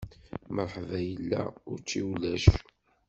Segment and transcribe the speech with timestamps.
[0.55, 1.41] Mṛeḥba yella,
[1.71, 2.45] učči ulac.